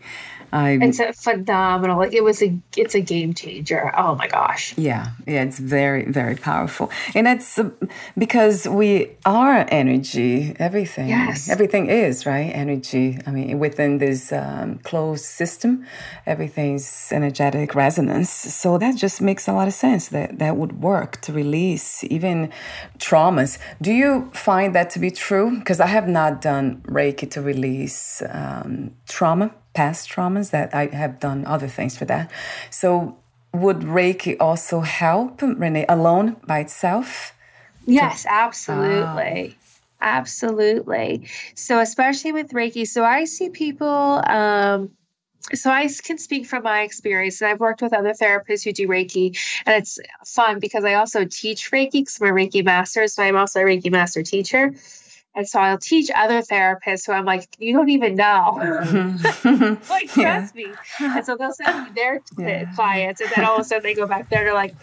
[0.53, 1.99] I, it's a phenomenal.
[1.99, 3.93] Like it was a, it's a game changer.
[3.97, 4.75] Oh my gosh.
[4.77, 7.71] Yeah, yeah, it's very, very powerful, and it's uh,
[8.17, 10.55] because we are energy.
[10.59, 12.51] Everything, yes, everything is right.
[12.55, 13.19] Energy.
[13.27, 15.85] I mean, within this um, closed system,
[16.27, 18.31] everything's energetic resonance.
[18.31, 20.09] So that just makes a lot of sense.
[20.09, 22.51] That that would work to release even
[22.99, 23.59] traumas.
[23.83, 25.59] Do you find that to be true?
[25.59, 31.15] Because I have not done Reiki to release um, trauma past traumas that I have
[31.21, 32.31] done other things for that.
[32.71, 33.17] So
[33.63, 37.33] would Reiki also help Renee alone by itself?
[37.87, 39.57] Yes, absolutely.
[39.57, 39.65] Oh.
[40.01, 41.27] Absolutely.
[41.55, 44.91] So, especially with Reiki, so I see people, um,
[45.55, 48.87] so I can speak from my experience, and I've worked with other therapists who do
[48.87, 49.27] Reiki,
[49.67, 53.37] and it's fun because I also teach Reiki because I'm a Reiki master, so I'm
[53.37, 54.75] also a Reiki master teacher.
[55.39, 58.55] And so I'll teach other therapists who I'm like, you don't even know.
[59.89, 60.49] like, trust yeah.
[60.53, 60.67] me.
[60.99, 62.75] And so they'll send me their yeah.
[62.75, 64.75] clients, and then all of a sudden they go back there and they're like,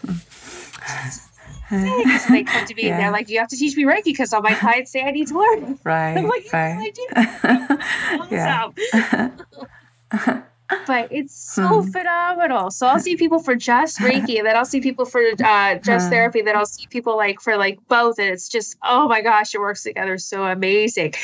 [1.68, 2.92] so they come to me yeah.
[2.92, 5.10] and they're like, "You have to teach me Reiki because all my clients say I
[5.10, 6.16] need to learn." Right.
[6.16, 6.78] I'm like, "Yes, right.
[6.80, 6.90] I
[8.30, 8.34] do."
[10.30, 10.42] yeah
[10.86, 11.90] but it's so hmm.
[11.90, 12.70] phenomenal.
[12.70, 16.10] So I'll see people for just Reiki, and then I'll see people for uh, just
[16.10, 16.42] therapy.
[16.42, 19.60] Then I'll see people like for like both, and it's just oh my gosh, it
[19.60, 21.14] works together so amazing.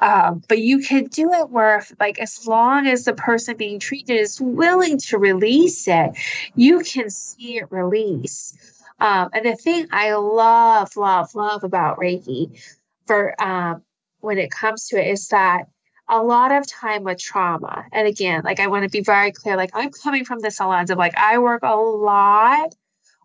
[0.00, 4.16] Um, but you can do it where like as long as the person being treated
[4.16, 6.10] is willing to release it,
[6.54, 8.54] you can see it release.
[8.98, 12.60] Um, and the thing I love, love, love about Reiki
[13.06, 13.82] for um,
[14.20, 15.68] when it comes to it is that
[16.10, 17.86] a lot of time with trauma.
[17.92, 20.90] And again, like I want to be very clear, like I'm coming from this lens
[20.90, 22.74] of like I work a lot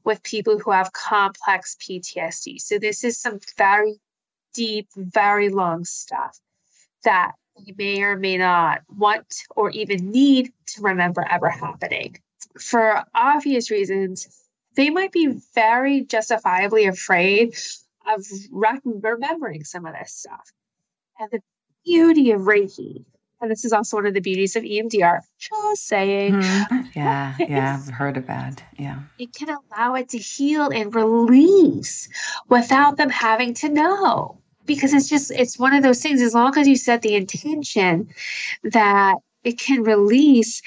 [0.04, 2.62] with people who have complex PTSD.
[2.62, 4.00] So this is some very
[4.54, 6.40] deep, very long stuff
[7.04, 9.26] that you may or may not want
[9.56, 12.18] or even need to remember ever happening.
[12.60, 14.28] For obvious reasons,
[14.76, 17.56] they might be very justifiably afraid
[18.08, 20.52] of remembering some of this stuff.
[21.20, 21.40] And the
[21.86, 23.06] beauty of Reiki,
[23.42, 26.34] and this is also one of the beauties of EMDR, just saying.
[26.34, 26.88] Mm-hmm.
[26.96, 28.64] Yeah, yeah, I've heard of that.
[28.78, 29.00] Yeah.
[29.20, 32.10] It can allow it to heal and release
[32.50, 34.40] without them having to know.
[34.66, 38.10] Because it's just, it's one of those things, as long as you set the intention
[38.64, 40.64] that it can release,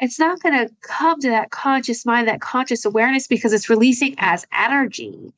[0.00, 4.14] it's not going to come to that conscious mind, that conscious awareness, because it's releasing
[4.16, 5.30] as energy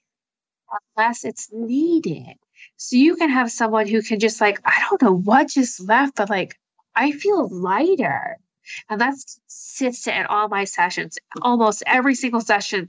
[0.97, 2.37] unless it's needed.
[2.77, 6.17] So you can have someone who can just like, I don't know what just left,
[6.17, 6.59] but like,
[6.95, 8.39] I feel lighter.
[8.89, 11.19] And that's consistent in all my sessions.
[11.43, 12.89] Almost every single session,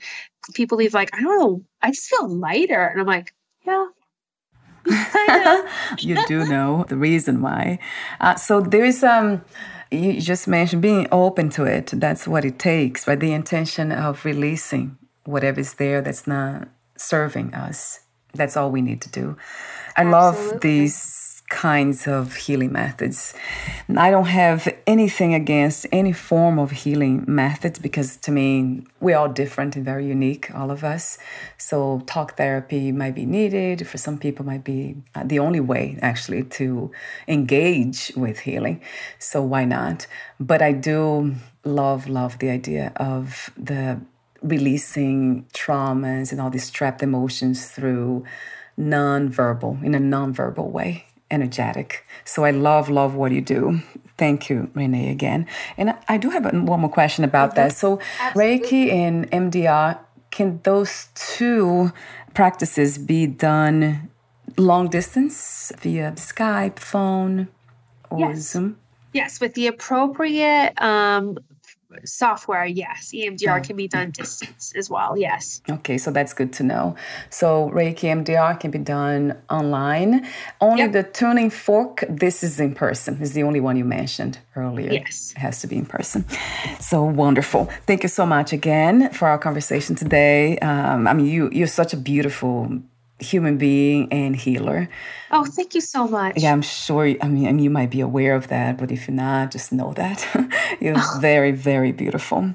[0.54, 2.86] people leave like, I don't know, I just feel lighter.
[2.86, 3.34] And I'm like,
[3.66, 3.88] yeah.
[6.00, 7.80] you do know the reason why.
[8.22, 9.42] Uh, so there is um
[9.92, 11.92] you just mentioned being open to it.
[11.94, 13.20] That's what it takes, right?
[13.20, 18.07] The intention of releasing whatever is there that's not serving us.
[18.38, 19.38] That's all we need to do.
[19.96, 20.12] I Absolutely.
[20.54, 21.18] love these
[21.50, 23.34] kinds of healing methods.
[23.96, 29.30] I don't have anything against any form of healing methods because to me, we're all
[29.30, 31.18] different and very unique, all of us.
[31.58, 33.88] So, talk therapy might be needed.
[33.88, 36.92] For some people, might be uh, the only way actually to
[37.28, 38.82] engage with healing.
[39.20, 40.08] So, why not?
[40.40, 44.02] But I do love, love the idea of the
[44.42, 48.24] releasing traumas and all these trapped emotions through
[48.78, 52.06] non-verbal, in a non-verbal way, energetic.
[52.26, 53.82] So I love, love what you do.
[54.18, 55.46] Thank you, Renee, again.
[55.78, 57.74] And I do have one more question about that.
[57.74, 57.98] So
[58.34, 60.00] Reiki and EMDR,
[60.32, 61.92] can those two
[62.34, 64.10] practices be done
[64.58, 67.48] long distance via Skype, phone,
[68.10, 68.40] or yes.
[68.40, 68.78] Zoom?
[69.14, 71.38] Yes, with the appropriate um,
[72.06, 73.12] software, yes.
[73.14, 75.62] EMDR can be done distance as well, yes.
[75.70, 76.96] Okay, so that's good to know.
[77.30, 80.28] So Reiki EMDR can be done online.
[80.62, 80.92] Only yep.
[80.94, 84.92] the tuning fork, this is in person, is the only one you mentioned earlier.
[84.92, 85.34] Yes.
[85.36, 86.26] It has to be in person.
[86.80, 87.70] So wonderful.
[87.86, 90.58] Thank you so much again for our conversation today.
[90.60, 92.82] Um, I mean, you, you're such a beautiful
[93.20, 94.90] human being and healer.
[95.32, 96.38] Oh, thank you so much.
[96.38, 97.06] Yeah, I'm sure.
[97.22, 99.72] I mean, I mean, you might be aware of that, but if you're not, just
[99.72, 100.26] know that
[100.82, 101.18] you're oh.
[101.22, 102.54] very, very beautiful.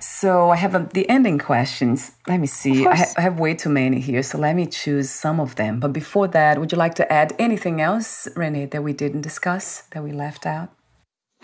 [0.00, 2.12] So So I have a, the ending questions.
[2.26, 2.86] Let me see.
[2.86, 5.80] I, ha I, have way too many here, so let me choose some of them.
[5.80, 9.64] But before that, would you like to add anything else, Renee, that we didn't discuss,
[9.92, 10.68] that we left out?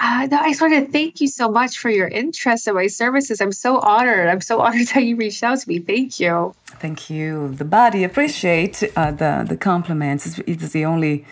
[0.02, 2.86] Uh, no, I just want to thank you so much for your interest in my
[2.86, 3.40] services.
[3.42, 4.28] I'm so honored.
[4.28, 5.78] I'm so honored that you reached out to me.
[5.78, 6.54] Thank you.
[6.80, 7.54] Thank you.
[7.54, 10.26] The body appreciate uh, the the compliments.
[10.26, 11.26] It's, it's the only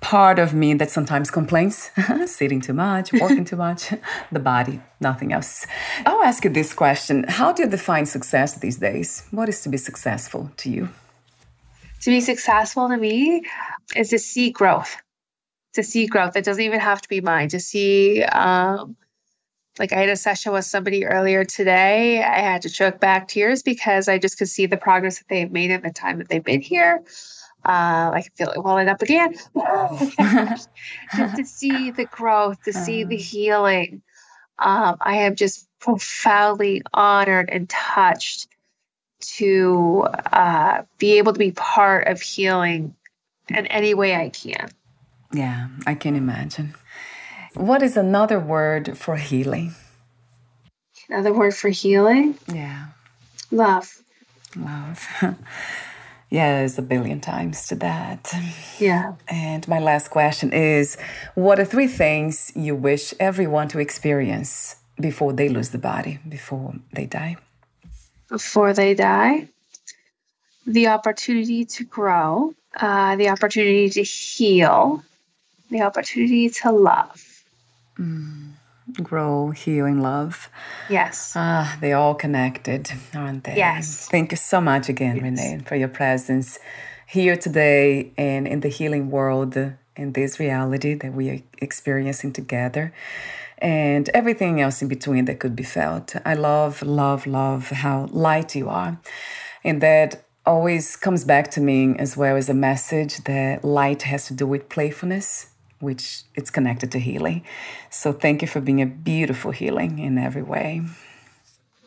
[0.00, 1.90] part of me that sometimes complains
[2.26, 3.92] sitting too much, working too much,
[4.32, 5.66] the body, nothing else.
[6.06, 9.26] I'll ask you this question How do you define success these days?
[9.32, 10.88] What is to be successful to you?
[12.02, 13.42] To be successful to me
[13.96, 14.96] is to see growth.
[15.74, 16.36] To see growth.
[16.36, 17.48] It doesn't even have to be mine.
[17.50, 18.96] To see, um,
[19.78, 22.22] like I had a session with somebody earlier today.
[22.22, 25.50] I had to choke back tears because I just could see the progress that they've
[25.50, 27.02] made in the time that they've been here.
[27.64, 29.34] Uh, I can feel it welling up again.
[31.16, 33.24] just to see the growth, to see the uh-huh.
[33.24, 34.02] healing.
[34.58, 38.48] Um, I am just profoundly honored and touched
[39.20, 42.94] to uh, be able to be part of healing
[43.48, 44.70] in any way I can.
[45.32, 46.74] Yeah, I can imagine.
[47.54, 49.74] What is another word for healing?
[51.08, 52.36] Another word for healing?
[52.52, 52.86] Yeah.
[53.50, 54.02] Love.
[54.56, 55.06] Love.
[56.30, 58.32] Yes, a billion times to that.
[58.78, 59.14] Yeah.
[59.26, 60.96] And my last question is
[61.34, 66.74] What are three things you wish everyone to experience before they lose the body, before
[66.92, 67.36] they die?
[68.28, 69.48] Before they die?
[70.66, 75.02] The opportunity to grow, uh, the opportunity to heal,
[75.70, 77.44] the opportunity to love.
[77.98, 78.50] Mm
[79.02, 80.50] grow, heal, and love.
[80.88, 81.32] Yes.
[81.36, 83.56] Ah, they all connected, aren't they?
[83.56, 84.08] Yes.
[84.08, 85.22] Thank you so much again, yes.
[85.22, 86.58] Renee, for your presence
[87.06, 89.56] here today and in the healing world,
[89.96, 92.92] in this reality that we are experiencing together,
[93.58, 96.16] and everything else in between that could be felt.
[96.24, 98.98] I love, love, love how light you are.
[99.62, 104.26] And that always comes back to me as well as a message that light has
[104.26, 105.49] to do with playfulness
[105.80, 107.42] which it's connected to healing.
[107.90, 110.82] So thank you for being a beautiful healing in every way.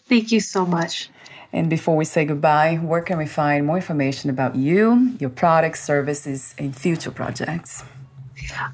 [0.10, 1.10] Thank you so much.
[1.54, 5.84] And before we say goodbye, where can we find more information about you, your products,
[5.84, 7.84] services, and future projects?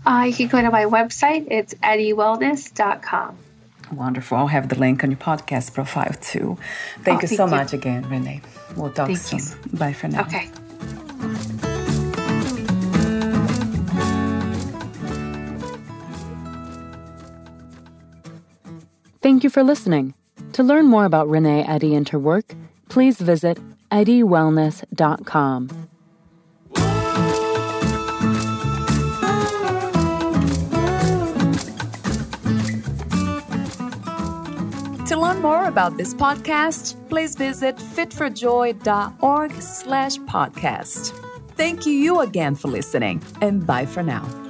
[0.06, 1.48] Uh, you can go to my website.
[1.52, 3.38] It's eddywellness.com.
[3.92, 4.38] Wonderful.
[4.38, 6.58] I'll have the link on your podcast profile too.
[7.02, 7.52] Thank oh, you thank so you.
[7.52, 8.42] much again, Renee.
[8.76, 9.40] We'll talk thank soon.
[9.72, 9.78] You.
[9.78, 10.22] Bye for now.
[10.22, 10.50] Okay.
[19.22, 20.14] Thank you for listening.
[20.54, 22.56] To learn more about Renee Eddy and her work,
[22.88, 23.60] please visit
[23.92, 25.90] eddywellness.com.
[35.08, 41.12] To learn more about this podcast, please visit fitforjoy.org slash podcast.
[41.56, 44.49] Thank you again for listening, and bye for now.